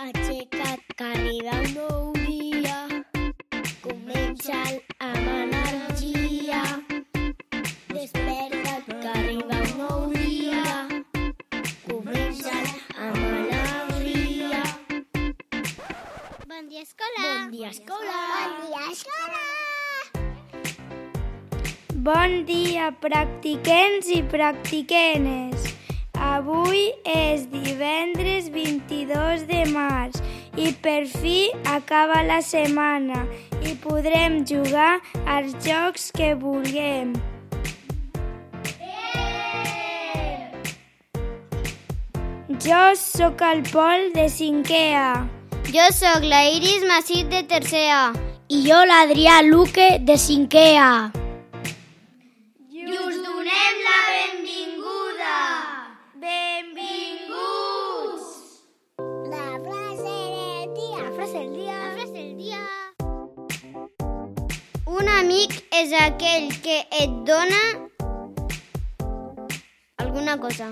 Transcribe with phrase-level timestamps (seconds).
[0.00, 2.76] Aixeca't, que arriba un nou dia.
[3.84, 4.60] Comença
[5.04, 6.60] amb energia.
[7.90, 10.62] Desperta't, que arriba un nou dia.
[11.84, 12.54] Comença
[12.96, 14.62] amb alegria.
[16.46, 17.26] Bon dia, escola.
[17.26, 18.16] Bon dia, escola.
[18.32, 19.44] Bon dia, escola.
[22.08, 25.79] Bon dia, practiquents i practiquenes.
[26.30, 30.20] Avui és divendres 22 de març
[30.54, 33.24] i per fi acaba la setmana
[33.66, 37.16] i podrem jugar als jocs que vulguem.
[42.62, 45.12] Jo sóc el Pol de 5è A.
[45.74, 48.04] Jo sóc la Iris Massit de tercer A.
[48.46, 51.19] I jo, l'Adrià Luque, de 5è A.
[65.00, 67.60] Un amic és aquell que et dona
[70.04, 70.66] alguna cosa.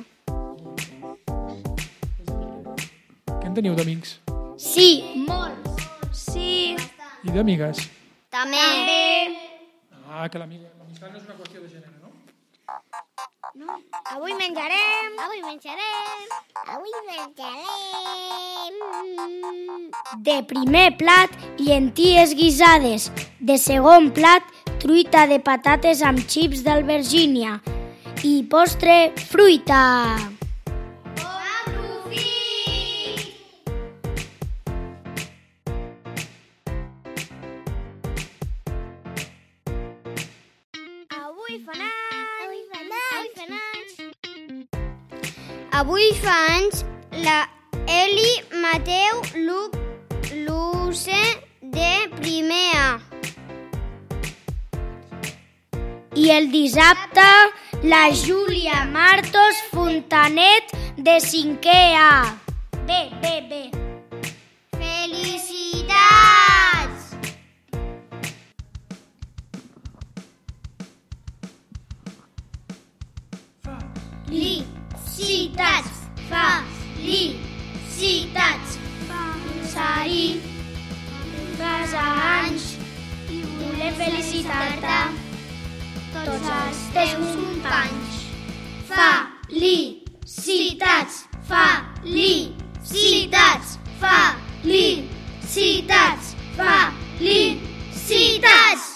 [3.29, 4.17] Què en teniu d'amics?
[4.61, 4.89] Sí,
[5.29, 5.87] molts.
[6.13, 6.77] Sí,
[7.25, 7.77] I d'amigues?
[8.33, 8.65] També.
[10.09, 12.09] Ah, que l'amiga- l'amistat no és una qüestió de gènere, no?
[14.15, 15.17] Avui menjarem...
[15.25, 16.21] Avui menjarem.
[16.75, 18.75] Avui menjarem.
[20.29, 23.11] De primer plat, llenties guisades.
[23.49, 24.45] De segon plat,
[24.83, 27.55] truita de patates amb xips d'albergínia.
[28.21, 28.97] I postre,
[29.31, 29.79] fruita.
[41.17, 42.29] Avui fa anys.
[42.45, 43.97] Avui fa anys.
[45.81, 46.85] Avui fa anys
[47.25, 47.41] la
[47.97, 49.81] Eli Mateu Luc
[50.45, 51.23] Luce
[51.63, 52.78] de primer
[56.39, 57.21] el dissabte,
[57.83, 62.39] la Júlia Martos Fontanet de 5è A.
[62.87, 63.71] Bé, bé, bé.
[64.79, 65.91] Felicitats!
[74.29, 75.91] Felicitats!
[77.91, 78.79] Felicitats!
[79.79, 80.41] Ahir,
[81.59, 82.65] fas anys,
[83.31, 85.28] i volem felicitar-te
[86.25, 88.17] Tots els teus companys.
[88.89, 91.19] Felicitats,
[91.51, 93.69] felicitats,
[94.03, 96.27] felicitats,
[97.19, 98.87] felicitats.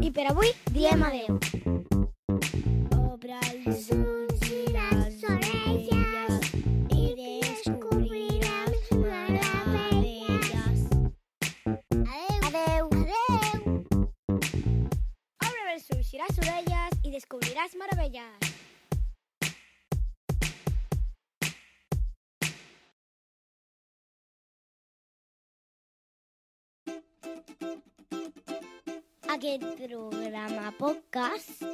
[0.00, 1.40] I per avui diem adeu.
[16.20, 18.48] Les orelles i descobriràs meravelles.
[29.30, 31.64] Aquest programa podcast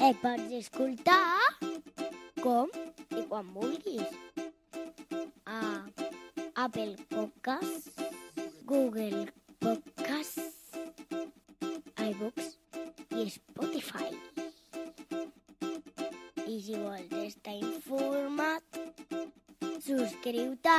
[0.00, 1.20] el pots escoltar
[2.40, 2.72] com
[3.14, 4.16] i quan vulguis.
[5.44, 5.60] A
[6.64, 8.00] Apple Podcasts,
[8.64, 9.26] Google
[9.60, 10.74] Podcasts,
[12.08, 12.56] iBooks
[13.10, 13.49] i Spotify.
[16.70, 18.78] Si vols estar informat,
[19.82, 20.78] subscriu-te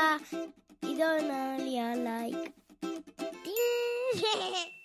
[0.88, 2.54] i dona-li a like.
[3.44, 4.81] Ting!